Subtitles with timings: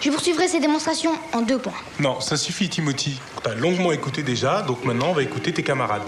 [0.00, 1.74] Je poursuivrai ces démonstrations en deux points.
[1.98, 3.20] Non, ça suffit, Timothy.
[3.42, 6.02] T'as longuement écouté déjà, donc maintenant on va écouter tes camarades.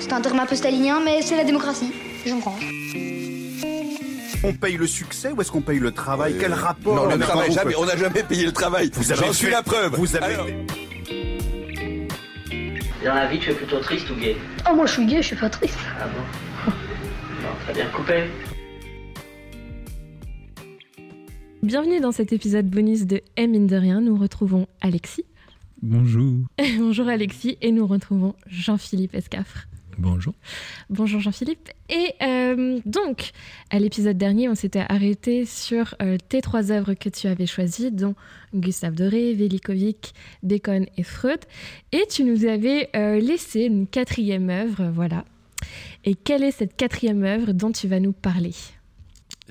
[0.00, 1.92] C'est un terme un peu stalinien, mais c'est la démocratie.
[2.24, 2.62] Je me range.
[4.44, 6.36] On paye le succès ou est-ce qu'on paye le travail?
[6.38, 7.74] Quel rapport Non, le travail, jamais.
[7.76, 8.88] On n'a jamais payé le travail.
[8.94, 9.96] Vous avez J'en suis la preuve.
[9.96, 10.46] Vous avez Alors,
[13.04, 14.36] Dans la vie, tu es plutôt triste ou gay?
[14.70, 15.78] Oh, moi je suis gay, je suis pas triste.
[16.00, 16.72] Ah bon?
[17.40, 18.24] Bon, très bien coupé?
[21.62, 24.00] Bienvenue dans cet épisode bonus de M mine de rien.
[24.00, 25.24] Nous retrouvons Alexis.
[25.82, 26.44] Bonjour.
[26.78, 29.66] Bonjour Alexis et nous retrouvons Jean-Philippe Escafre.
[29.98, 30.34] Bonjour.
[30.88, 31.70] Bonjour Jean-Philippe.
[31.88, 33.32] Et euh, donc,
[33.70, 37.90] à l'épisode dernier, on s'était arrêté sur euh, tes trois œuvres que tu avais choisies,
[37.90, 38.14] dont
[38.54, 41.40] Gustave Doré, Velikovic, Bacon et Freud.
[41.90, 45.24] Et tu nous avais euh, laissé une quatrième œuvre, voilà.
[46.04, 48.54] Et quelle est cette quatrième œuvre dont tu vas nous parler?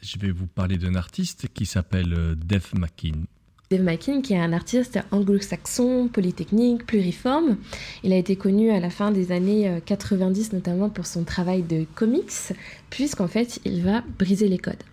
[0.02, 3.26] Je vais vous parler d'un artiste qui s'appelle euh, Dave McKean.
[3.70, 7.58] Dave McKean, qui est un artiste anglo-saxon, polytechnique, pluriforme.
[8.04, 11.64] Il a été connu à la fin des années euh, 90, notamment pour son travail
[11.64, 12.54] de comics,
[12.90, 14.84] puisqu'en fait, il va briser les codes.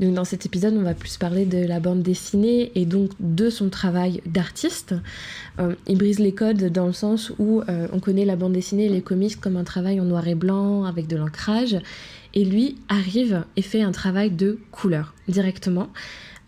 [0.00, 3.50] Donc, dans cet épisode, on va plus parler de la bande dessinée et donc de
[3.50, 4.94] son travail d'artiste.
[5.58, 8.86] Euh, il brise les codes dans le sens où euh, on connaît la bande dessinée
[8.86, 11.76] et les comics comme un travail en noir et blanc, avec de l'ancrage.
[12.34, 15.88] Et lui arrive et fait un travail de couleur directement.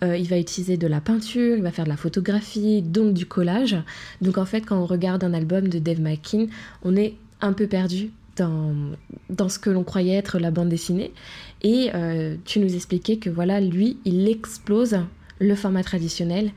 [0.02, 3.27] Euh, il va utiliser de la peinture, il va faire de la photographie, donc du
[3.27, 3.77] collage.
[4.20, 6.47] Donc en fait, quand on regarde un album de Dave McKean,
[6.83, 8.75] on est un peu perdu dans,
[9.30, 11.12] dans ce que l'on croyait être la bande dessinée.
[11.62, 14.98] Et euh, tu nous expliquais que voilà, lui, il explose
[15.38, 16.50] le format traditionnel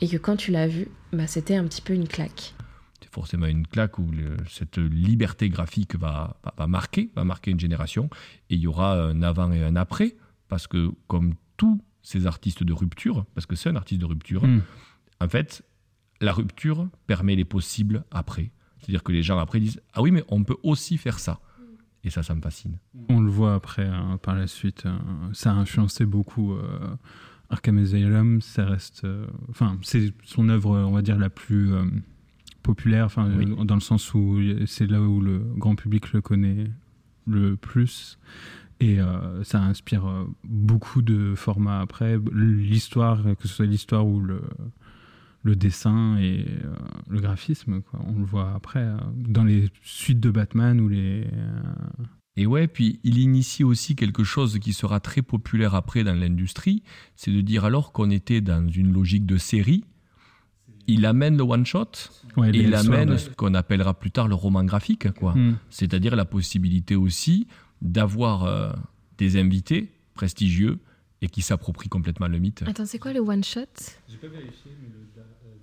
[0.00, 2.54] et que quand tu l'as vu, bah, c'était un petit peu une claque.
[3.02, 7.50] C'est forcément une claque où le- cette liberté graphique va, va, va marquer, va marquer
[7.50, 8.08] une génération.
[8.50, 10.16] Et il y aura un avant et un après,
[10.48, 14.44] parce que comme tous ces artistes de rupture, parce que c'est un artiste de rupture,
[14.46, 14.60] Hmm.
[15.20, 15.62] en fait,
[16.20, 18.50] la rupture permet les possibles après.
[18.80, 21.40] C'est-à-dire que les gens après disent Ah oui, mais on peut aussi faire ça.
[22.04, 22.78] Et ça, ça me fascine.
[23.08, 24.86] On le voit après, hein, par la suite.
[24.86, 25.00] hein,
[25.32, 26.96] ça a influencé beaucoup euh,
[27.50, 28.40] Arkham Asylum.
[28.40, 29.02] Ça reste.
[29.04, 31.84] euh, Enfin, c'est son œuvre, on va dire, la plus euh,
[32.66, 33.46] populaire, enfin, Oui.
[33.58, 36.66] euh, dans le sens où c'est là où le grand public le connaît
[37.26, 38.18] le plus.
[38.78, 42.18] Et euh, ça inspire euh, beaucoup de formats après.
[42.32, 44.42] L'histoire, que ce soit l'histoire ou le,
[45.42, 46.74] le dessin et euh,
[47.08, 48.00] le graphisme, quoi.
[48.06, 48.80] on le voit après.
[48.84, 51.24] euh, dans les suites de Batman ou les.
[51.32, 52.04] euh,
[52.36, 56.82] Et ouais, puis il initie aussi quelque chose qui sera très populaire après dans l'industrie,
[57.14, 59.84] c'est de dire alors qu'on était dans une logique de série,
[60.88, 61.90] il amène le one-shot
[62.36, 65.34] ouais, et il amène ce qu'on appellera plus tard le roman graphique, quoi.
[65.34, 65.56] Hmm.
[65.70, 67.46] C'est-à-dire la possibilité aussi
[67.82, 68.72] d'avoir euh,
[69.18, 70.78] des invités prestigieux
[71.22, 72.62] et qui s'approprient complètement le mythe.
[72.66, 73.60] Attends, c'est quoi le one-shot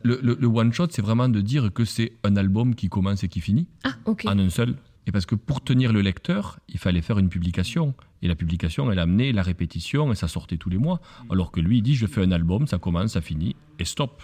[0.04, 3.30] Le, le- le one-shot, c'est vraiment de dire que c'est un album qui commence et
[3.30, 4.76] qui finit Ah, en un seul.
[5.06, 7.94] Et parce que pour tenir le lecteur, il fallait faire une publication.
[8.22, 11.02] Et la publication, elle amenait la répétition et ça sortait tous les mois.
[11.30, 14.22] Alors que lui, il dit, je fais un album, ça commence, ça finit, et stop.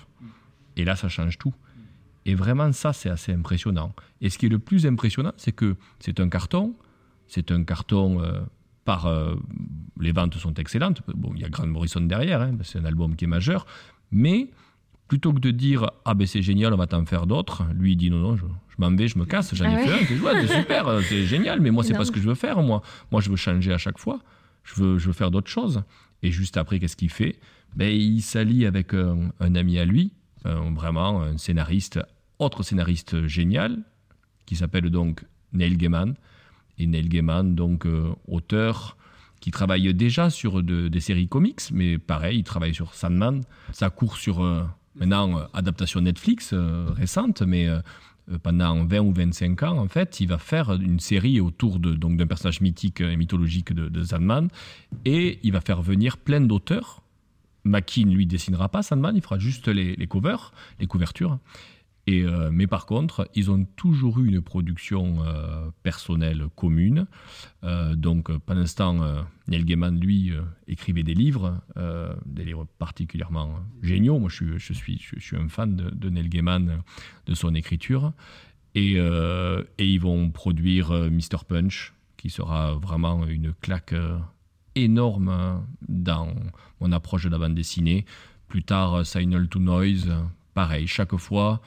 [0.80, 1.54] Et là, ça change tout.
[2.26, 3.94] Et vraiment, ça, c'est assez impressionnant.
[4.22, 6.74] Et ce qui est le plus impressionnant, c'est que c'est un carton.
[7.28, 8.40] C'est un carton euh,
[8.86, 9.06] par...
[9.08, 9.36] euh,
[10.00, 11.02] les ventes sont excellentes.
[11.16, 13.66] Bon, il y a Grant Morrison derrière, hein, c'est un album qui est majeur.
[14.12, 14.50] Mais
[15.10, 17.96] plutôt que de dire ah ben c'est génial, on va t'en faire d'autres, lui il
[17.98, 19.88] dit non non, je, je m'en vais, je me casse, j'en Ah ai ouais.
[19.88, 22.28] fait un, c'est ouais, super, euh, c'est génial, mais moi c'est pas ce que je
[22.30, 22.84] veux faire moi.
[23.12, 24.20] Moi je veux changer à chaque fois,
[24.64, 25.82] je veux je veux faire d'autres choses.
[26.22, 27.40] Et juste après qu'est-ce qu'il fait?
[27.76, 30.12] Ben il s'allie avec un, un ami à lui,
[30.46, 32.00] vraiment un scénariste,
[32.40, 33.80] autre scénariste génial
[34.46, 36.16] qui s'appelle donc Neil Gaiman.
[36.78, 38.96] Et Neil Gaiman donc euh, auteur
[39.42, 43.42] qui travaille déjà sur de- des séries comics, mais pareil, il travaille sur Sandman.
[43.74, 44.64] Ça court sur euh,
[44.96, 47.80] maintenant euh, adaptation Netflix euh, récente, mais euh,
[48.32, 51.94] euh, pendant 20 ou 25 ans, en fait, il va faire une série autour de
[51.96, 54.48] donc d'un personnage mythique et mythologique de, de Sandman,
[55.06, 57.02] et il va faire venir plein d'auteurs.
[57.64, 61.40] McKean, lui, dessinera pas Sandman, il fera juste les, covers, les couvertures.
[62.08, 67.06] Et, euh, mais par contre, ils ont toujours eu une production euh, personnelle commune.
[67.64, 70.34] Euh, donc, pendant ce temps, Neil Gaiman, lui,
[70.68, 71.62] écrivait des livres,
[72.26, 74.18] des livres particulièrement géniaux.
[74.18, 76.82] Moi, je suis, un fan de, Neil Gaiman,
[77.28, 78.14] de son écriture.
[78.74, 81.46] Et, et ils vont produire Mr.
[81.48, 83.94] Punch, qui sera vraiment une claque
[84.84, 86.34] énorme euh, dans
[86.82, 88.06] mon approche de la bande dessinée.
[88.48, 90.22] Plus tard, euh, Signal to Noise, euh,
[90.54, 91.62] pareil, chaque fois,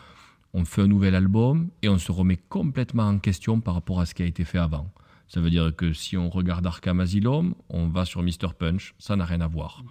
[0.55, 4.07] on fait un nouvel album et on se remet complètement en question par rapport à
[4.07, 4.93] ce qui a été fait avant.
[5.29, 8.53] Ça veut dire que si on regarde Arkham Asylum, on va sur Mr.
[8.59, 9.83] Punch, ça n'a rien à voir.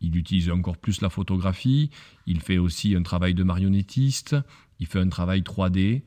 [0.00, 1.90] Il utilise encore plus la photographie,
[2.26, 4.36] il fait aussi un travail de marionnettiste,
[4.80, 6.02] il fait un travail 3D,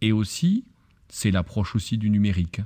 [0.00, 0.64] et aussi,
[1.08, 2.60] c'est l'approche aussi du numérique.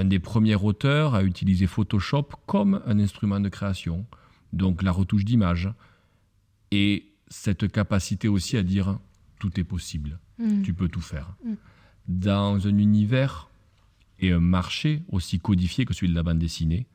[0.00, 4.06] Un des premiers auteurs à utiliser Photoshop comme un instrument de création,
[4.52, 5.70] donc la retouche d'image,
[6.70, 8.98] et cette capacité aussi à dire
[9.38, 10.62] tout est possible, Mm.
[10.62, 11.34] tu peux tout faire.
[11.44, 11.52] Mm.
[12.08, 13.50] Dans un univers
[14.18, 16.86] et un marché aussi codifié que celui de la bande dessinée,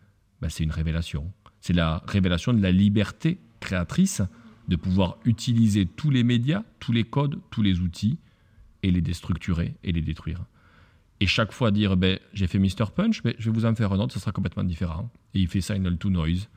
[0.42, 1.32] ben, c'est une révélation.
[1.62, 4.22] C'est la révélation de la liberté créatrice
[4.68, 8.18] de pouvoir utiliser tous les médias, tous les codes, tous les outils
[8.84, 10.44] et les déstructurer et les détruire.
[11.20, 12.92] Et chaque fois dire ben, j'ai fait Mr.
[12.96, 15.10] Punch, ben, je vais vous en faire un autre, ça sera complètement différent.
[15.34, 16.50] Et il fait Signal to Noise.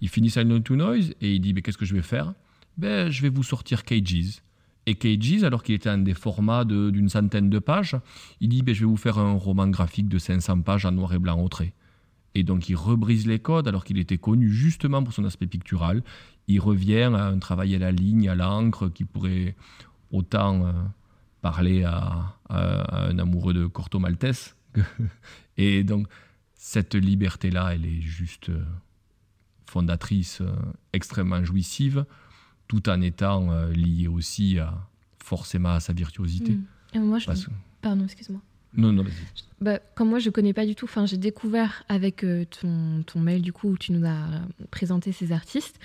[0.00, 2.34] Il finit Signal to Noise et il dit ben, qu'est-ce que je vais faire?
[2.76, 4.42] Ben, Je vais vous sortir Cages.
[4.86, 7.96] Et Cages, alors qu'il était en des formats d'une centaine de pages,
[8.40, 11.14] il dit ben, je vais vous faire un roman graphique de 500 pages en noir
[11.14, 11.48] et blanc au.
[12.34, 16.02] Et donc il rebrise les codes alors qu'il était connu justement pour son aspect pictural.
[16.48, 19.54] Il revient à un travail à la ligne, à l'encre, qui pourrait
[20.10, 20.72] autant euh,
[21.42, 24.56] parler à, un amoureux de Corto Maltese.
[25.58, 26.06] Et donc
[26.54, 28.64] cette liberté-là, elle est juste euh,
[29.66, 30.54] fondatrice, euh,
[30.92, 32.06] extrêmement jouissive,
[32.68, 34.88] tout en étant euh, liée aussi à,
[35.22, 36.52] forcément à sa virtuosité.
[36.52, 36.64] Mm.
[36.94, 37.26] Et moi, je...
[37.26, 37.50] Parce que-
[37.80, 38.40] Pardon, excuse-moi.
[38.74, 39.12] Non, non, vas-y.
[39.60, 40.86] Bah, comme moi, je connais pas du tout.
[40.86, 45.12] Enfin, j'ai découvert avec euh, ton, ton mail du coup où tu nous as présenté
[45.12, 45.78] ces artistes.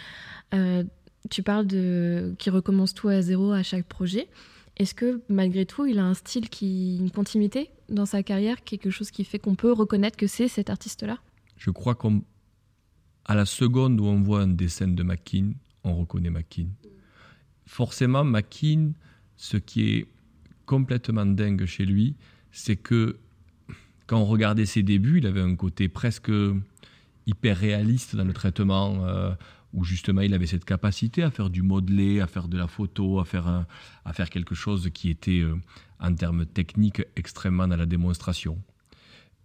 [0.54, 0.83] Euh,
[1.30, 4.30] tu parles de qui recommence tout à zéro à chaque projet.
[4.77, 8.91] Est-ce que malgré tout, il a un style qui une continuité dans sa carrière, quelque
[8.91, 11.18] chose qui fait qu'on peut reconnaître que c'est cet artiste-là?
[11.57, 15.53] Je crois qu'à la seconde où on voit un dessin de McKean,
[15.83, 16.68] on reconnaît McKean.
[17.65, 18.91] Forcément, McKean,
[19.35, 20.07] ce qui est
[20.65, 22.15] complètement dingue chez lui,
[22.51, 23.18] c'est que
[24.06, 26.31] quand on regardait ses débuts, il avait un côté presque
[27.25, 29.33] hyper réaliste dans le traitement, euh,
[29.73, 33.19] où justement il avait cette capacité à faire du modelé, à faire de la photo,
[33.19, 33.65] à faire,
[34.05, 35.55] à faire quelque chose qui était, euh,
[35.99, 38.61] en termes techniques, extrêmement dans la démonstration.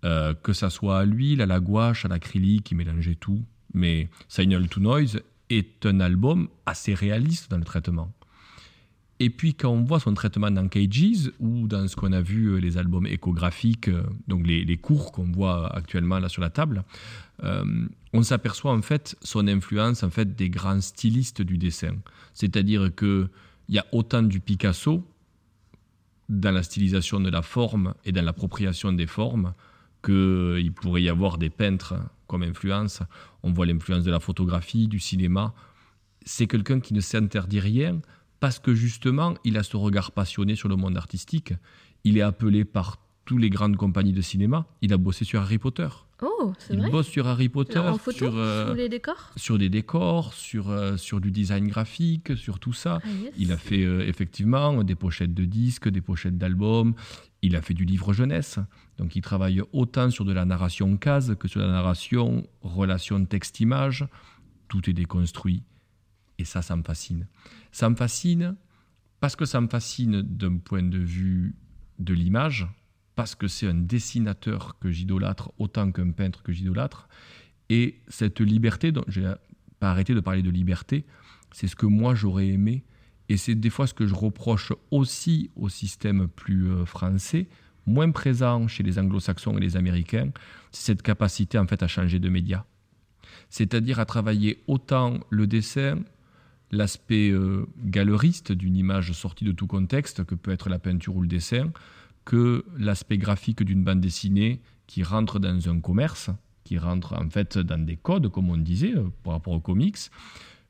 [0.04, 3.44] Euh, que ça soit à l'huile, à la gouache, à l'acrylique, il mélangeait tout.
[3.72, 8.12] Mais Signal to Noise est un album assez réaliste dans le traitement.
[9.22, 12.46] Et puis quand on voit son traitement dans Cages ou dans ce qu'on a vu
[12.46, 16.82] euh, les albums échographiques, euh, donc les, cours qu'on voit actuellement là sur la table,
[17.44, 17.64] euh,
[18.12, 21.94] on s'aperçoit en fait son influence en fait des grands stylistes du dessin.
[22.34, 23.28] C'est-à-dire que
[23.69, 25.06] il y a autant du Picasso
[26.28, 29.54] dans la stylisation de la forme et dans l'appropriation des formes
[30.04, 31.94] qu'il pourrait y avoir des peintres
[32.26, 33.02] comme influence.
[33.44, 35.54] On voit l'influence de la photographie, du cinéma.
[36.25, 38.00] C'est quelqu'un qui ne s'interdit rien
[38.42, 41.54] parce que justement, il a ce regard passionné sur le monde artistique.
[42.02, 44.66] Il est appelé par toutes les grandes compagnies de cinéma.
[44.80, 45.86] Il a bossé sur Harry Potter.
[46.22, 49.30] Oh, c'est Il vrai bosse sur Harry Potter, En photo, sur, euh, sous les décors
[49.36, 52.98] sur des décors, sur, euh, sur du design graphique, sur tout ça.
[53.04, 53.32] Ah, yes.
[53.38, 56.94] Il a fait euh, effectivement des pochettes de disques, des pochettes d'albums.
[57.42, 58.58] Il a fait du livre jeunesse.
[58.98, 64.04] Donc il travaille autant sur de la narration case que sur la narration relation texte-image.
[64.66, 65.62] Tout est déconstruit.
[66.38, 67.26] Et ça, ça me fascine.
[67.70, 68.56] Ça me fascine
[69.20, 71.55] parce que ça me fascine d'un point de vue
[71.99, 72.67] de l'image,
[73.14, 77.08] parce que c'est un dessinateur que j'idolâtre autant qu'un peintre que j'idolâtre.
[77.69, 79.32] Et cette liberté, dont j'ai
[79.79, 81.05] pas arrêté de parler de liberté,
[81.52, 82.85] c'est ce que moi j'aurais aimé.
[83.28, 87.49] Et c'est des fois ce que je reproche aussi au système plus euh, français,
[87.87, 90.30] moins présent chez les anglo-saxons et les américains,
[90.71, 92.66] c'est cette capacité en fait à changer de média.
[93.50, 96.00] C'est-à-dire à travailler autant le dessin,
[96.73, 101.21] l'aspect euh, galeriste d'une image sortie de tout contexte, que peut être la peinture ou
[101.23, 101.71] le dessin,
[102.25, 106.31] que l'aspect graphique d'une bande dessinée qui rentre dans un commerce,
[106.64, 109.99] qui rentre en fait dans des codes, comme on disait, euh, par rapport aux comics,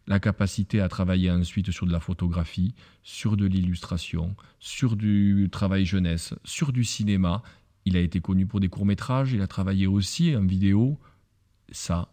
[0.09, 5.85] la capacité à travailler ensuite sur de la photographie, sur de l'illustration, sur du travail
[5.85, 7.43] jeunesse, sur du cinéma.
[7.85, 10.99] Il a été connu pour des courts-métrages, il a travaillé aussi en vidéo.
[11.71, 12.09] Ça,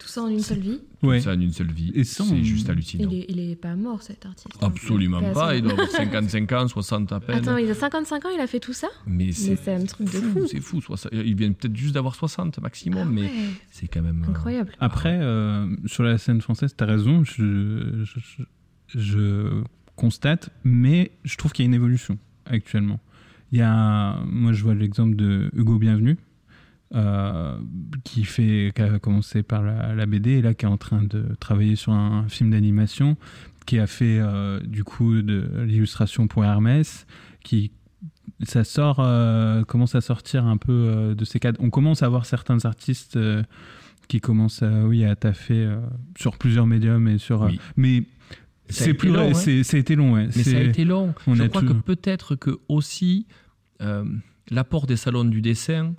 [0.00, 0.80] Tout ça en une seule vie.
[1.00, 1.20] tout Ouais.
[1.20, 3.08] ça en une seule vie, Et sans- c'est juste hallucinant.
[3.10, 4.48] Il est, il est pas mort cet artiste.
[4.62, 7.36] Absolument Il est pas, il doit avoir 55 ans, 60 à peine.
[7.38, 10.18] Attends, il a 55 ans, il a fait tout ça mais c'est un truc de
[10.20, 10.80] fou, c'est fou.
[11.12, 13.30] Il vient peut-être juste d'avoir 60 maximum, Ah mais
[13.70, 14.22] c'est quand même...
[14.26, 14.72] euh, Incroyable.
[14.80, 19.62] Après, euh, sur la scène française, tu as raison, je, je- je- je
[19.96, 23.00] constate, mais je trouve qu'il y a une évolution actuellement.
[23.52, 26.16] Il y a, moi, je vois l'exemple de Hugo Bienvenu,
[26.94, 27.58] euh,
[28.04, 31.02] qui, fait, qui a commencé par la, la BD et là qui est en train
[31.02, 33.16] de travailler sur un film d'animation,
[33.66, 37.06] qui a fait euh, du coup de l'illustration pour Hermès,
[37.44, 37.72] qui
[38.44, 41.60] ça sort, euh, commence à sortir un peu de ces cadres.
[41.62, 43.18] On commence à voir certains artistes
[44.06, 45.68] qui commence à, oui, à taffer
[46.16, 47.42] sur plusieurs médiums et sur.
[47.42, 47.60] Oui.
[47.76, 48.04] mais
[48.70, 49.34] c'est plus, long, hein.
[49.34, 50.26] c'est, ça a été long, ouais.
[50.26, 51.14] Mais ça a C'est- été long.
[51.26, 53.26] on Je crois tout- que peut-être que aussi
[54.50, 55.94] l'apport des salons du dessin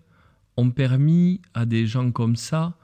[0.59, 2.75] ont permis à des gens comme ça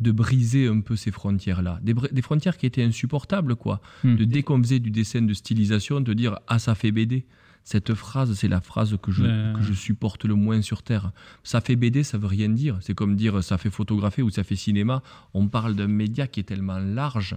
[0.00, 1.78] de briser un peu ces frontières-là.
[1.82, 3.80] Des, frontières qui étaient insupportables, quoi.
[4.02, 4.16] Hmm.
[4.16, 7.24] De dès qu'on faisait du dessin de stylisation, de dire «Ah, ça fait BD».
[7.64, 9.52] Cette phrase, c'est la phrase que je, Ouais.
[9.54, 11.12] que je supporte le moins sur Terre.
[11.44, 12.78] Ça fait BD, ça veut rien dire.
[12.80, 15.00] C'est comme dire ça fait photographier ou ça fait cinéma.
[15.32, 17.36] On parle d'un média qui est tellement large.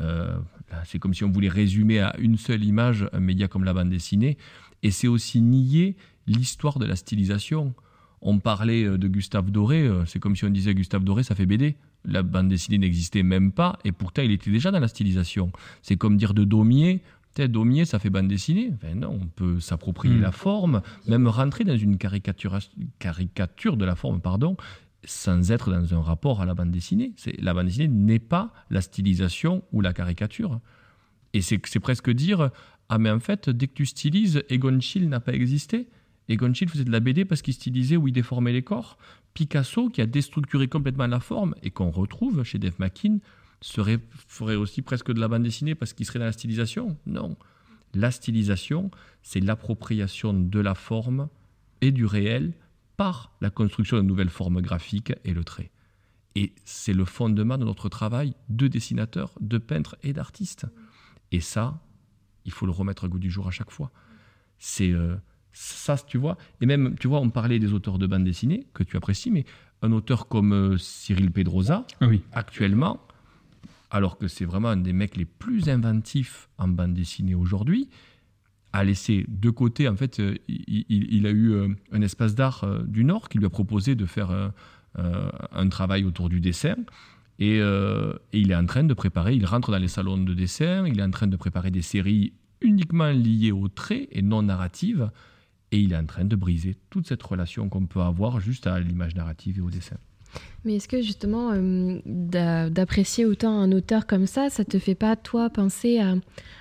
[0.00, 0.34] Euh,
[0.86, 3.90] c'est comme si on voulait résumer à une seule image un média comme la bande
[3.90, 4.38] dessinée.
[4.82, 7.74] Et c'est aussi nier l'histoire de la stylisation.
[8.28, 11.36] On parlait euh, de Gustave Doré, euh, c'est comme si on disait Gustave Doré, ça
[11.36, 11.76] fait BD.
[12.04, 15.52] La bande dessinée n'existait même pas, et pourtant il était déjà dans la stylisation.
[15.80, 17.02] C'est comme dire de Daumier,
[17.44, 18.72] Daumier, ça fait bande dessinée.
[18.74, 20.20] Enfin, non, on peut s'approprier Mm.
[20.22, 22.58] la forme, même rentrer dans une caricature,
[22.98, 24.56] caricature de la forme, pardon,
[25.04, 27.12] sans être dans un rapport à la bande dessinée.
[27.16, 30.60] C'est, la bande dessinée n'est pas la stylisation ou la caricature.
[31.32, 32.50] Et c'est, c'est presque dire
[32.88, 35.88] Ah, mais en fait, dès que tu stylises, Egon Schiele n'a pas existé.
[36.28, 38.98] Egon Schiele faisait de la BD parce qu'il stylisait ou il déformait les corps.
[39.34, 43.18] Picasso, qui a déstructuré complètement la forme et qu'on retrouve chez Dave McKean,
[43.60, 46.96] serait, ferait aussi presque de la bande dessinée parce qu'il serait dans la stylisation?
[47.06, 47.36] Non.
[47.94, 48.90] La stylisation,
[49.22, 51.28] c'est l'appropriation de la forme
[51.80, 52.52] et du réel
[52.96, 55.70] par la construction de nouvelles formes graphiques et le trait.
[56.34, 60.66] Et c'est le fondement de notre travail de dessinateur, de peintre et d'artiste.
[61.32, 61.80] Et ça,
[62.44, 63.90] il faut le remettre au goût du jour à chaque fois.
[64.58, 65.16] C'est euh,
[65.58, 66.36] ça, tu vois.
[66.60, 69.44] Et même, tu vois, on parlait des auteurs de bande dessinée que tu apprécies, mais
[69.82, 72.20] un auteur comme euh, Cyril Pedrosa, Ah oui.
[72.32, 73.00] actuellement,
[73.90, 77.88] alors que c'est vraiment un des mecs les plus inventifs en bande dessinée aujourd'hui,
[78.74, 82.34] a laissé de côté, en fait, euh, il, il- il a eu euh, un espace
[82.34, 84.30] d'art du Nord qui lui a proposé de faire
[84.94, 86.76] un travail autour du dessin.
[87.38, 90.32] Et, euh, et il est en train de préparer, il rentre dans les salons de
[90.32, 92.32] dessin, il est en train de préparer des séries
[92.62, 95.10] uniquement liées au trait et non narratives.
[95.72, 98.78] Et il est en train de briser toute cette relation qu'on peut avoir juste à
[98.80, 99.96] l'image narrative et au dessin.
[100.64, 104.94] Mais est-ce que justement, euh, d'a- d'apprécier autant un auteur comme ça, ça te fait
[104.94, 106.14] pas, toi, penser à,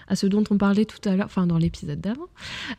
[0.07, 2.27] à ce dont on parlait tout à l'heure, enfin dans l'épisode d'avant,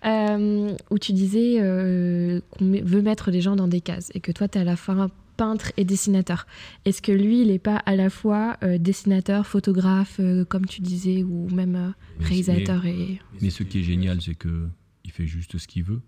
[0.04, 4.32] euh, où tu disais euh, qu'on veut mettre les gens dans des cases et que
[4.32, 6.46] toi, tu es à la fois peintre et dessinateur.
[6.86, 10.18] Est-ce que lui, il n'est pas à la fois dessinateur, photographe,
[10.48, 11.90] comme tu disais, ou même euh,
[12.20, 13.20] Mais- réalisateur et...
[13.42, 14.66] Mais ce qui est génial, c'est que
[15.04, 16.00] il fait juste ce qu'il veut.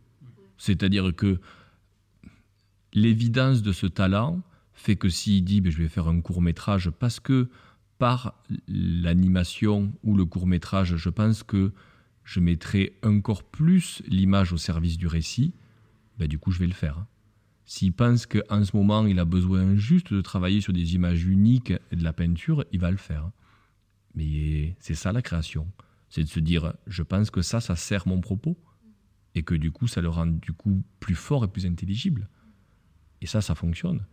[0.59, 1.41] C'est-à-dire que
[2.93, 4.41] l'évidence de ce talent
[4.73, 7.49] fait que s'il dit ben, je vais faire un court métrage parce que
[7.99, 8.35] par
[8.69, 11.73] l'animation ou le court métrage, je pense que
[12.25, 15.55] je mettrai encore plus l'image au service du récit,
[16.19, 17.05] ben, du coup je vais le faire.
[17.65, 21.73] S'il pense qu'en ce moment il a besoin juste de travailler sur des images uniques
[21.91, 23.31] et de la peinture, il va le faire.
[24.15, 25.67] Mais c'est ça la création
[26.09, 28.57] c'est de se dire je pense que ça ça sert mon propos
[29.35, 32.29] et que du coup ça le rend du coup plus fort et plus intelligible.
[33.21, 34.05] Et ça ça fonctionne.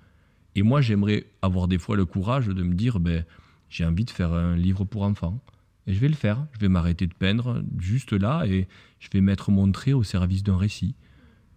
[0.56, 3.26] Et moi j'aimerais avoir des fois le courage de me dire ben
[3.70, 5.42] j'ai envie de faire un livre pour enfants.
[5.88, 6.48] Et je vais le faire.
[6.54, 8.68] Je vais m'arrêter de peindre juste là et
[9.00, 10.96] je vais mettre mon trait au service d'un récit.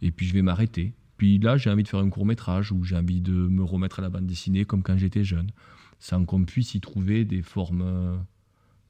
[0.03, 0.95] Et puis je vais m'arrêter.
[1.17, 4.01] Puis là j'ai envie de faire un court métrage ou j'ai envie de me remettre
[4.01, 5.51] à la bande dessinée comme quand j'étais jeune
[5.99, 8.17] sans qu'on puisse y trouver des formes euh,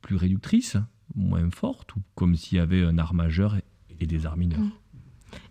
[0.03, 0.77] plus réductrices
[1.15, 3.57] moins forte ou comme s'il y avait un art majeur
[4.01, 4.59] et- des arts mineurs.
[4.61, 4.71] Mm.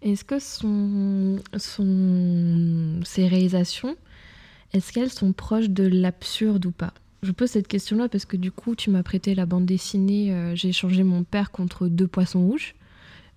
[0.02, 3.96] Est-ce que son, son, ses réalisations,
[4.74, 6.94] est-ce qu'elles sont proches de l'absurde ou pas?
[7.24, 10.56] Je pose cette question-là parce que du coup, tu m'as prêté la bande dessinée euh,
[10.56, 12.76] J'ai échangé mon père contre deux poissons rouges,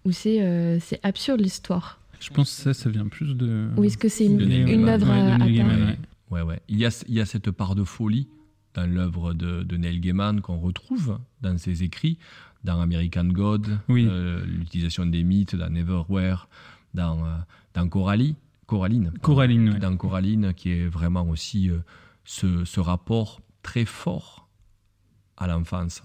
[0.05, 2.01] où c'est euh, c'est absurde l'histoire.
[2.21, 3.69] Je pense que ça, ça vient plus de.
[3.77, 4.41] Ou est-ce que c'est une,
[4.89, 5.97] œuvre Ouais, à, à Ouais,
[6.31, 6.61] ouais, ouais.
[6.69, 8.29] Il, y a, il y a cette part de folie
[8.75, 12.19] dans l'œuvre de, de Neil Gaiman qu'on retrouve dans ses écrits,
[12.65, 14.07] dans American God, Oui.
[14.09, 16.49] euh, l'utilisation des mythes, dans Neverwhere,
[16.95, 17.37] dans, euh,
[17.75, 18.37] dans Coralie,
[18.67, 19.13] Coraline.
[19.23, 19.79] Coraline, ouais.
[19.79, 21.79] Dans Coraline, qui est vraiment aussi euh,
[22.25, 24.49] ce, ce rapport très fort
[25.37, 26.03] à l'enfance,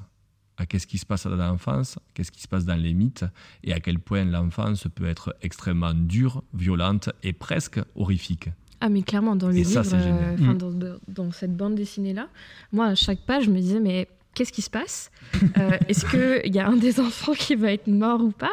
[0.58, 3.26] à qu'est-ce qui se passe dans l'enfance, qu'est-ce qui se passe dans les mythes,
[3.64, 8.50] et à quel point l'enfance peut être extrêmement dure, violente et presque horrifique.
[8.82, 10.58] Ah mais clairement dans le Et livre, ça, euh, Mm.
[11.08, 12.28] dans, cette bande dessinée là,
[12.72, 15.10] moi à chaque page je me disais mais qu'est-ce qui se passe
[15.58, 18.52] Euh, Est-ce que il y a un des enfants qui va être mort ou pas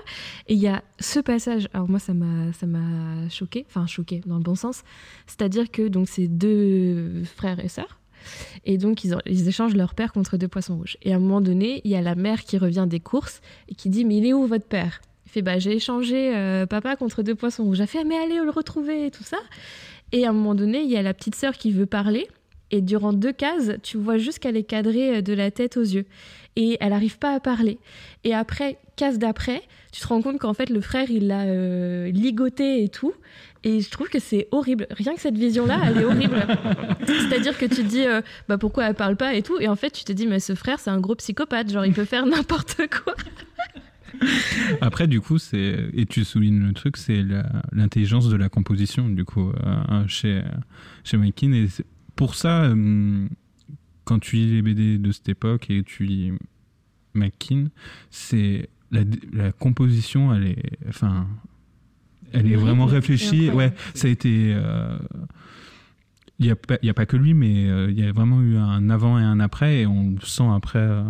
[0.49, 1.69] Et il y a ce passage.
[1.75, 4.83] Alors moi ça m'a ça m'a choqué, enfin choqué dans le bon sens.
[5.27, 7.99] C'est-à-dire que donc c'est deux frères et sœurs.
[8.65, 10.97] Et donc, ils échangent leur père contre deux poissons rouges.
[11.03, 13.75] Et à un moment donné, il y a la mère qui revient des courses et
[13.75, 15.01] qui dit Mais il est où votre père?
[15.27, 17.81] Il fait Bah, j'ai échangé euh, papa contre deux poissons rouges.
[17.81, 19.39] Elle fait Ah, Mais allez le retrouver et tout ça.
[20.13, 22.29] Et à un moment donné, il y a la petite sœur qui veut parler.
[22.73, 25.83] Et durant deux cases, tu vois juste qu'elle est cadrée euh, de la tête aux
[25.83, 26.07] yeux.
[26.57, 27.79] Et elle n'arrive pas à parler.
[28.25, 32.11] Et après, case d'après, tu te rends compte qu'en fait, le frère, il l'a euh,
[32.11, 33.15] ligoté et tout.
[33.65, 34.87] Et je trouve que c'est horrible.
[34.91, 36.47] Rien que cette vision-là, elle est horrible.
[37.07, 39.59] C'est-à-dire que tu te dis, euh, bah pourquoi elle parle pas et tout.
[39.61, 41.71] Et en fait, tu te dis, mais ce frère, c'est un gros psychopathe.
[41.73, 43.15] Genre, il peut faire n'importe quoi.
[44.81, 47.23] Après, du coup, c'est et tu soulignes le truc, c'est
[47.73, 50.43] l'intelligence de la composition, du coup, euh, chez
[51.05, 51.17] chez.
[51.17, 53.27] Et c'est- pour ça, euh,
[54.05, 56.33] quand tu lis les BD de cette époque et tu lis
[57.15, 57.67] Makin,
[58.11, 59.03] c'est la,
[59.33, 61.27] la composition, elle est, enfin,
[62.33, 63.51] elle est vraiment réfléchie.
[63.51, 64.53] Ouais, ça a été.
[64.55, 64.99] euh,
[66.39, 68.11] il n'y a, pas- il y a pas que lui, mais euh, il y a
[68.13, 71.05] vraiment eu un avant et un après, et on le sent après euh,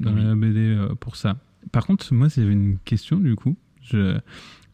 [0.00, 0.22] dans Oui.
[0.22, 1.38] la BD euh, pour ça.
[1.72, 3.56] Par contre, moi, j'avais une question du coup.
[3.82, 4.18] Je,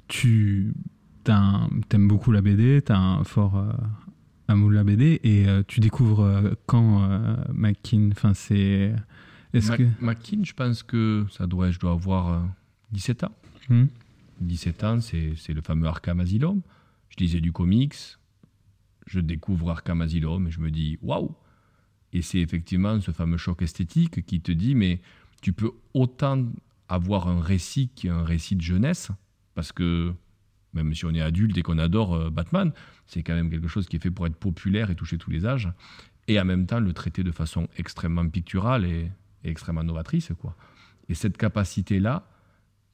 [0.09, 0.75] tu
[1.25, 3.57] t'aimes beaucoup la BD, tu as un fort
[4.51, 8.95] euh, amour de la BD, et euh, tu découvres euh, quand euh, Mackin Enfin, c'est.
[9.53, 9.83] Est-ce Ma- que.
[10.01, 12.41] McKean, je pense que ça doit, je dois avoir euh,
[12.93, 13.35] 17 ans.
[13.69, 13.87] Hmm
[14.41, 16.63] 17 ans, c'est c'est le fameux Arkham Asylum.
[17.11, 17.95] Je lisais du comics,
[19.07, 21.35] je découvre Arkham Asylum et je me dis waouh
[22.15, 25.01] Et c'est effectivement ce fameux choc esthétique qui te dit mais
[25.43, 26.47] tu peux autant
[26.89, 29.11] avoir un récit qui est un récit de jeunesse,
[29.55, 30.15] parce que
[30.73, 32.73] même si on est adulte et qu'on adore euh, Batman,
[33.07, 35.47] c'est quand même quelque chose qui est fait pour être populaire et toucher tous les
[35.47, 35.71] âges,
[36.29, 39.11] et en même temps le traiter de façon extrêmement picturale et,
[39.43, 40.33] extrêmement novatrice.
[40.39, 40.55] Quoi.
[41.09, 42.29] Et cette capacité-là,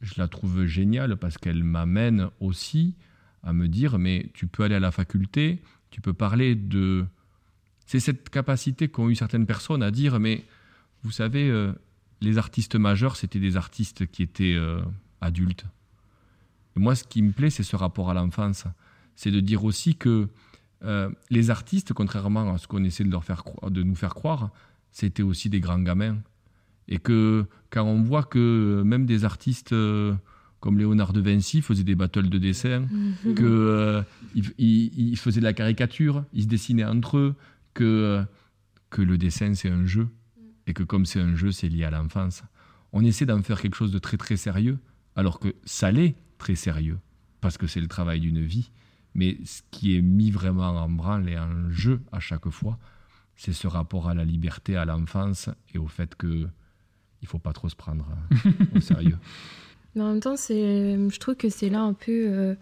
[0.01, 2.95] je la trouve géniale parce qu'elle m'amène aussi
[3.43, 7.05] à me dire mais tu peux aller à la faculté, tu peux parler de...
[7.85, 10.45] C'est cette capacité qu'ont eu certaines personnes à dire mais
[11.03, 11.73] vous savez, euh,
[12.21, 14.81] les artistes majeurs, c'était des artistes qui étaient euh,
[15.21, 15.67] adultes.
[16.77, 18.65] Et moi, ce qui me plaît, c'est ce rapport à l'enfance.
[19.15, 20.29] C'est de dire aussi que
[20.85, 24.51] euh, les artistes, contrairement à ce qu'on essaie de, leur faire de nous faire croire,
[24.91, 26.19] c'était aussi des grands gamins.
[26.89, 30.15] Et que quand on voit que même des artistes euh,
[30.61, 32.87] comme Léonard de Vinci faisaient des battles de dessin,
[33.35, 34.03] que euh,
[34.35, 37.35] ils, ils- ils faisaient de la caricature, ils se dessinaient entre eux,
[37.75, 38.23] que, euh,
[38.91, 40.09] que le dessin c'est un jeu
[40.67, 42.43] et que comme c'est un jeu, c'est lié à l'enfance.
[42.93, 44.79] On essaie d'en faire quelque chose de très très sérieux,
[45.17, 46.99] alors que ça l'est très sérieux,
[47.41, 48.71] parce que c'est le travail d'une vie.
[49.15, 52.79] Mais ce qui est mis vraiment en branle et en jeu à chaque fois,
[53.35, 56.47] c'est ce rapport à la liberté, à l'enfance et au fait que
[57.23, 58.07] il faut pas trop se prendre
[58.47, 59.19] euh, au sérieux.
[59.95, 62.55] Mais en même temps, c'est, je trouve que c'est là un peu euh,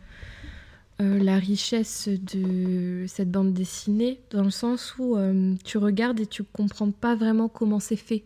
[1.00, 6.26] euh, la richesse de cette bande dessinée, dans le sens où euh, tu regardes et
[6.26, 8.22] tu comprends pas vraiment comment c'est fait.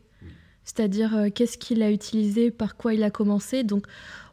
[0.64, 3.64] C'est-à-dire euh, qu'est-ce qu'il a utilisé, par quoi il a commencé.
[3.64, 3.86] Donc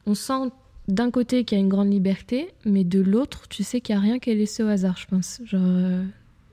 [0.06, 0.52] on sent
[0.88, 4.00] d'un côté qu'il y a une grande liberté, mais de l'autre, tu sais qu'il n'y
[4.00, 5.42] a rien qui est laissé au hasard, je pense.
[5.46, 6.04] Genre, euh,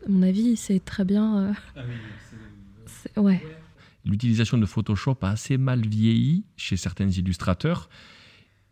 [0.06, 1.54] à mon avis, c'est très bien.
[1.76, 1.82] euh,
[2.86, 3.42] c'est- ouais.
[4.04, 7.88] L'utilisation de Photoshop a assez mal vieilli chez certains illustrateurs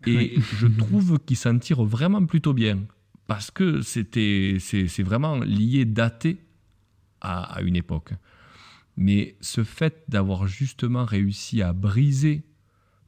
[0.06, 2.80] et je trouve qu'ils s'en tirent vraiment plutôt bien
[3.28, 6.40] parce que c'était c'est c'est vraiment lié, daté
[7.20, 8.10] à, à une époque.
[8.96, 12.42] Mais ce fait d'avoir justement réussi à briser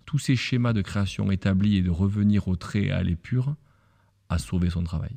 [0.06, 3.54] tous ces schémas de création établis et de revenir au trait à l'épure
[4.28, 5.16] a sauvé son travail.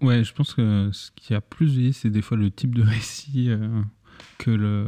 [0.00, 2.82] Ouais, je pense que ce qui a plus vieilli, c'est des fois le type de
[2.82, 3.82] récit euh,
[4.38, 4.86] que le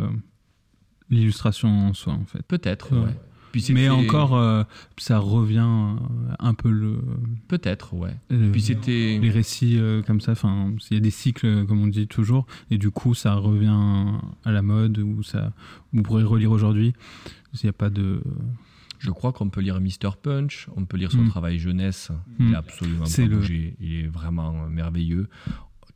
[1.11, 2.43] l'illustration en soi, en fait.
[2.47, 3.05] Peut-être, Ouais.
[3.07, 3.17] ouais.
[3.53, 4.65] Puis Mais encore, euh,
[4.99, 5.95] ça revient euh,
[6.41, 6.99] un peu le.
[7.47, 8.17] Peut-être, ouais.
[8.29, 9.19] le- Puis c'était.
[9.23, 12.09] les récits euh, comme ça, enfin, il y a des cycles, euh, comme on dit
[12.09, 14.09] toujours, et du coup, ça revient
[14.45, 15.53] à la mode, ou ça,
[15.93, 16.95] vous pourrez relire aujourd'hui.
[17.53, 18.23] Il n'y a pas de.
[19.05, 20.17] Je crois qu'on peut lire Mr.
[20.23, 21.29] Punch, on peut lire son Mm.
[21.29, 22.11] travail jeunesse.
[22.39, 22.49] Mm.
[22.49, 23.77] Il a absolument C'est pas le- bougé.
[23.81, 25.29] Il est vraiment merveilleux.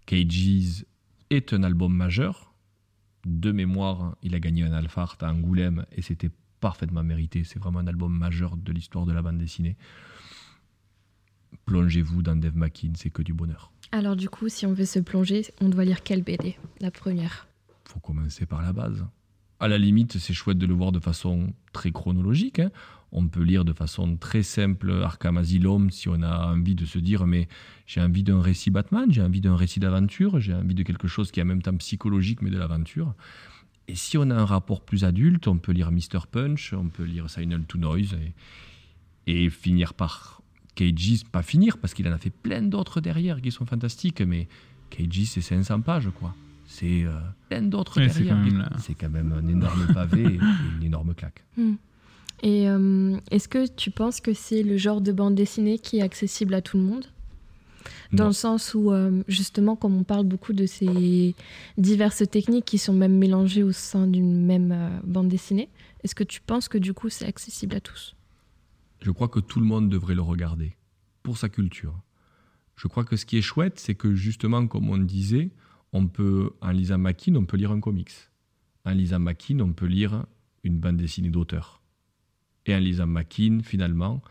[0.05, 0.85] Cages
[1.31, 2.53] est un album majeur.
[3.27, 7.45] De mémoire, il a gagné un Alphard à Angoulême et c'était parfaitement mérité.
[7.45, 9.77] C'est vraiment un album majeur de l'histoire de la bande dessinée.
[11.67, 13.73] Plongez-vous dans Dave McKean, c'est que du bonheur.
[13.93, 17.47] Alors du coup, si on veut se plonger, on doit lire quelle BD La première.
[17.85, 19.07] faut commencer par la base.
[19.61, 22.61] À la limite, c'est chouette de le voir de façon très chronologique.
[22.61, 22.71] hein.
[23.11, 26.99] On peut lire de façon très simple Arkham Asylum si on a envie de se
[26.99, 27.49] dire mais
[27.87, 31.31] j'ai envie d'un récit Batman, j'ai envie d'un récit d'aventure, j'ai envie de quelque chose
[31.31, 33.15] qui est en même temps psychologique mais de l'aventure.
[33.89, 36.27] Et si on a un rapport plus adulte, on peut lire Mr.
[36.31, 38.17] Punch, on peut lire Signal to Noise
[39.27, 40.43] et, finir par
[40.75, 44.49] Cages, pas finir parce qu'il en a fait plein d'autres derrière qui sont fantastiques, mais
[44.91, 46.35] Cages c'est 500 pages quoi.
[46.71, 48.37] C'est euh, plein d'autres Ouais, c'est derrière.
[48.37, 48.71] quand même là.
[48.79, 50.39] C'est quand même un énorme pavé et
[50.79, 51.45] une énorme claque.
[52.45, 56.03] Et euh, est-ce que tu penses que c'est le genre de bande dessinée qui est
[56.03, 57.07] accessible à tout le monde?
[58.13, 58.29] Dans Non.
[58.29, 61.35] le sens où, euh, justement, comme on parle beaucoup de ces
[61.79, 65.69] diverses techniques qui sont même mélangées au sein d'une même euh, bande dessinée,
[66.05, 68.15] est-ce que tu penses que du coup c'est accessible à tous?
[69.03, 70.77] Je crois que tout le monde devrait le regarder
[71.25, 71.95] pour sa culture.
[72.77, 75.51] Je crois que ce qui est chouette, c'est que justement, comme on disait,
[75.93, 78.13] on peut, en lisant Mackin, on peut lire un comics.
[78.85, 80.25] En lisant Mackin, on peut lire
[80.65, 81.83] une bande dessinée d'auteur.
[82.67, 84.23] Et en lisant Mackin, finalement,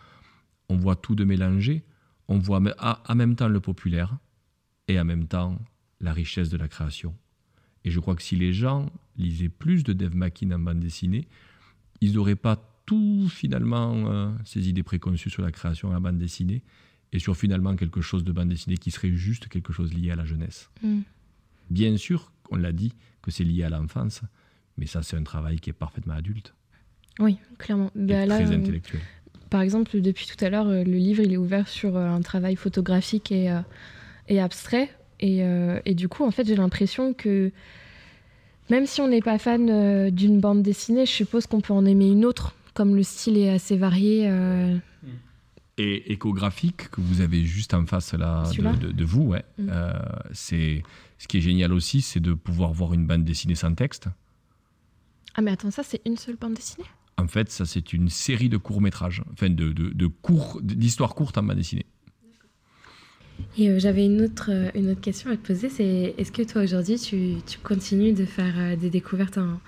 [0.69, 1.83] on voit tout de mélanger.
[2.27, 4.17] On voit en même temps le populaire
[4.87, 5.59] et en même temps
[5.99, 7.15] la richesse de la création.
[7.83, 11.27] Et je crois que si les gens lisaient plus de Dave Mackin en bande dessinée,
[12.01, 16.17] ils n'auraient pas tout finalement euh, ces idées préconçues sur la création à la bande
[16.17, 16.63] dessinée
[17.11, 20.15] et sur finalement quelque chose de bande dessinée qui serait juste quelque chose lié à
[20.15, 20.69] la jeunesse.
[20.83, 20.99] Mm.
[21.69, 24.21] Bien sûr, on l'a dit, que c'est lié à l'enfance,
[24.77, 26.53] mais ça c'est un travail qui est parfaitement adulte
[27.19, 27.91] Oui, clairement.
[27.95, 29.01] et Bah, très euh, intellectuel.
[29.49, 32.21] par exemple, depuis tout à l'heure, euh, le livre il est ouvert sur euh, un
[32.21, 33.59] travail photographique et, euh,
[34.27, 34.89] et abstrait.
[35.19, 37.51] Et, euh, et du coup, en fait, j'ai l'impression que
[38.69, 41.85] même si on n'est pas fan euh, d'une bande dessinée, je suppose qu'on peut en
[41.85, 44.29] aimer une autre, comme le style est assez varié.
[45.79, 49.45] Et échographique que vous avez juste en face là de, de- de vous, ouais.
[49.59, 49.67] Mm.
[49.69, 49.93] Euh,
[50.33, 50.81] c'est
[51.19, 54.07] ce qui est génial aussi, c'est de pouvoir voir une bande dessinée sans texte.
[55.35, 56.87] Ah, mais attends, ça, c'est une seule bande dessinée?
[57.17, 61.13] En fait, ça c'est une série de courts métrages, enfin de, de, de courts, d'histoires
[61.13, 61.85] courtes en bande dessinée.
[63.57, 66.41] Et euh, j'avais une autre, euh, une autre question à te poser, c'est est-ce que
[66.41, 69.59] toi aujourd'hui tu, tu continues de faire euh, des découvertes en,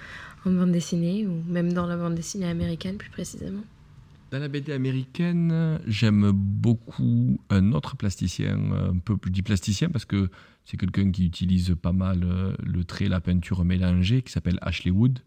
[0.46, 3.62] en bande dessinée ou même dans la bande dessinée américaine plus précisément?
[4.32, 10.06] Dans la BD américaine, j'aime beaucoup un autre plasticien, un peu plus dit plasticien parce
[10.06, 10.30] que
[10.66, 14.92] c'est quelqu'un qui utilise pas mal euh, le trait, la peinture mélangée, qui s'appelle Ashley
[14.92, 15.20] Wood,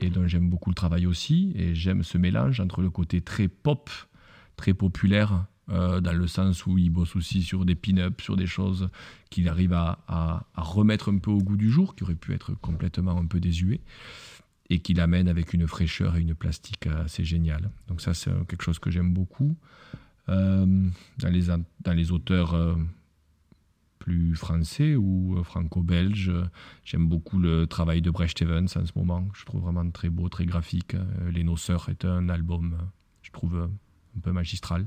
[0.00, 1.52] et dont j'aime beaucoup le travail aussi.
[1.54, 3.88] Et j'aime ce mélange entre le côté très pop,
[4.56, 8.46] très populaire, euh, dans le sens où il bosse aussi sur des pin-ups, sur des
[8.48, 8.88] choses
[9.30, 12.32] qu'il arrive à, à- à remettre un peu au goût du jour, qui auraient pu
[12.34, 13.80] être complètement un peu désuets
[14.72, 17.70] et qui l'amène avec une fraîcheur et une plastique assez géniale.
[17.88, 19.54] Donc ça, c'est quelque chose que j'aime beaucoup.
[20.28, 22.74] Euh, dans, les, an- dans les auteurs euh,
[23.98, 26.32] plus français ou euh, franco-belges,
[26.84, 29.28] j'aime beaucoup le travail de Brecht Evans en ce moment.
[29.34, 30.96] Je trouve vraiment très beau, très graphique.
[31.30, 32.78] Les Noceurs est un album,
[33.20, 33.68] je trouve,
[34.16, 34.86] un peu magistral.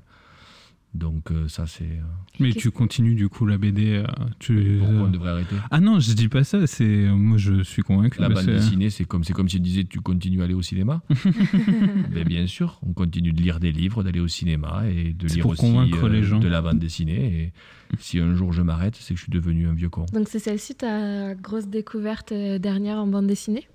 [0.95, 1.83] Donc euh, ça, c'est...
[1.83, 2.01] euh,
[2.39, 3.95] Mais tu continues du coup la BD.
[3.97, 4.05] euh,
[4.39, 4.77] tu...
[4.79, 5.55] pourquoi on devrait arrêter?
[5.69, 6.65] Ah non, je dis pas ça.
[6.67, 8.21] C'est moi, je suis convaincu.
[8.21, 10.61] La bande dessinée, c'est comme, c'est comme si tu disais tu continues à aller au
[10.61, 11.01] cinéma.
[12.11, 15.35] Mais bien sûr, on continue de lire des livres, d'aller au cinéma et de C'est
[15.35, 16.39] lire pour aussi euh, convaincre les gens.
[16.39, 17.41] de la bande dessinée.
[17.43, 20.05] Et si un jour je m'arrête, c'est que je suis devenu un vieux con.
[20.13, 23.67] Donc c'est celle-ci ta grosse découverte dernière en bande dessinée?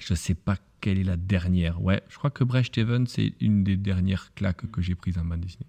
[0.00, 1.82] Je sais pas quelle est la dernière.
[1.82, 5.24] Ouais, je crois que Brecht Evans, c'est une des dernières claques que j'ai prises en
[5.24, 5.66] bande dessinée.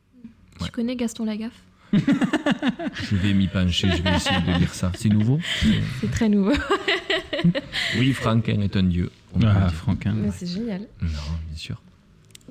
[0.61, 0.65] Ouais.
[0.67, 1.51] Tu connais Gaston Lagaffe
[1.93, 4.91] Je vais m'y pencher, je vais essayer de lire ça.
[4.95, 5.39] C'est nouveau
[6.01, 6.53] C'est- très nouveau.
[7.97, 9.11] Oui, Franquin est un dieu.
[9.43, 9.69] Ah.
[9.69, 10.13] Franquin.
[10.13, 10.81] Mais c'est génial.
[11.01, 11.07] Non,
[11.47, 11.81] bien sûr.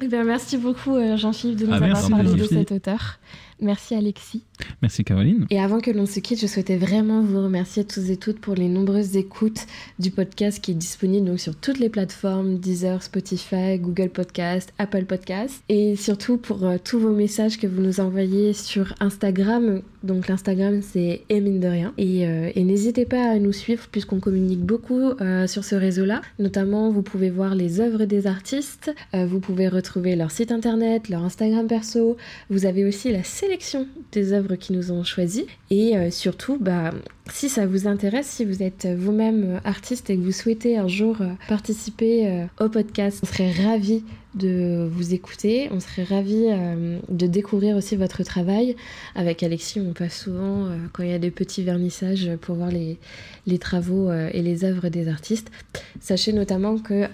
[0.03, 3.19] Eh bien, merci beaucoup euh, Jean-Philippe de nous Ah, avoir parlé de cet auteur.
[3.61, 4.43] Merci Alexis.
[4.81, 5.47] Merci Caroline.
[5.51, 8.55] Et avant que l'on se quitte, je souhaitais vraiment vous remercier tous et toutes pour
[8.55, 9.67] les nombreuses écoutes
[9.99, 15.05] du podcast qui est disponible donc sur toutes les plateformes Deezer, Spotify, Google Podcast, Apple
[15.05, 19.83] Podcast et surtout pour euh, tous vos messages que vous nous envoyez sur Instagram.
[20.03, 24.21] Donc l'Instagram c'est et de rien et, euh, et n'hésitez pas à nous suivre puisqu'on
[24.21, 26.23] communique beaucoup euh, sur ce réseau-là.
[26.39, 31.09] Notamment, vous pouvez voir les œuvres des artistes, euh, vous pouvez retrouver leur site internet,
[31.09, 32.17] leur Instagram perso.
[32.49, 35.47] Vous avez aussi la sélection des œuvres qui nous ont choisies.
[35.71, 36.93] Et surtout, bah,
[37.31, 41.19] si ça vous intéresse, si vous êtes vous-même artiste et que vous souhaitez un jour
[41.49, 44.03] participer au podcast, on serait ravis
[44.35, 45.69] de vous écouter.
[45.73, 48.77] On serait ravis euh, de découvrir aussi votre travail.
[49.15, 52.71] Avec Alexis, on passe souvent, euh, quand il y a des petits vernissages, pour voir
[52.71, 52.99] les,
[53.47, 55.51] les travaux euh, et les œuvres des artistes.
[56.01, 57.09] Sachez notamment que...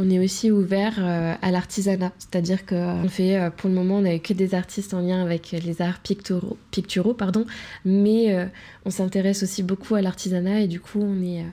[0.00, 4.32] on est aussi ouvert à l'artisanat, c'est-à-dire qu'on fait, pour le moment, on n'avait que
[4.32, 7.44] des artistes en lien avec les arts picturaux, picturaux pardon,
[7.84, 8.48] mais
[8.84, 11.44] on s'intéresse aussi beaucoup à l'artisanat et du coup, on est,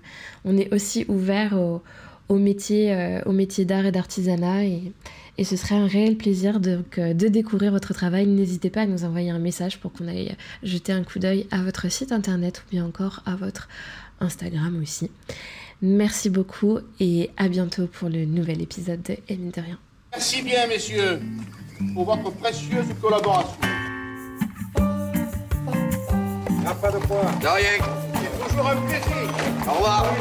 [0.43, 1.81] on est aussi ouvert au,
[2.29, 4.91] au métier, euh, au métier d'art et d'artisanat et,
[5.37, 8.25] et ce serait un réel plaisir donc, euh, de découvrir votre travail.
[8.25, 11.61] N'hésitez pas à nous envoyer un message pour qu'on aille jeter un coup d'œil à
[11.61, 13.67] votre site internet ou bien encore à votre
[14.19, 15.11] Instagram aussi.
[15.81, 19.77] Merci beaucoup et à bientôt pour le nouvel épisode de Et mine de rien.
[20.13, 21.19] Merci bien, messieurs,
[21.93, 23.57] pour votre précieuse collaboration.
[26.81, 27.21] pas de quoi.
[27.41, 27.85] De rien.
[28.13, 29.67] C'est toujours un plaisir.
[29.67, 30.15] Au revoir.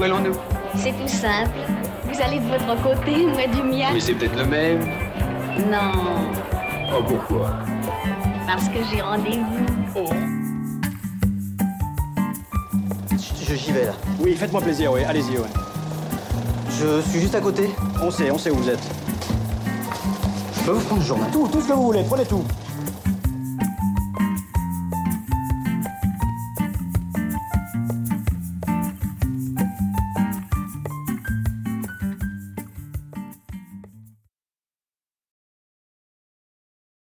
[0.00, 0.32] Où allons-nous
[0.76, 1.50] C'est tout simple.
[2.10, 3.88] Vous allez de votre côté, moi du mien.
[3.92, 4.80] Mais c'est peut-être le même.
[5.70, 6.30] Non,
[6.92, 7.50] Oh, pourquoi?
[8.46, 10.06] Parce que j'ai rendez-vous.
[13.46, 13.92] Je- J'y vais là.
[14.20, 15.48] Oui, faites-moi plaisir, oui, allez-y, ouais.
[16.80, 17.70] Je suis juste à côté.
[18.02, 18.82] On sait, on sait où vous êtes.
[20.54, 22.42] Je peux vous prendre le journal Tout, tout ce que vous voulez, prenez tout.